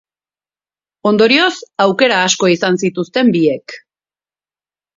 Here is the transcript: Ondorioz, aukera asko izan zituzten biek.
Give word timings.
Ondorioz, 1.09 1.51
aukera 1.85 2.23
asko 2.31 2.51
izan 2.55 2.81
zituzten 2.87 3.33
biek. 3.39 3.79